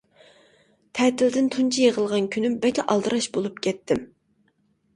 [0.99, 4.05] تەتىلدىن تۇنجى يىغىلغان كۈنۈم بەكلا ئالدىراش بولۇپ كەتتىم.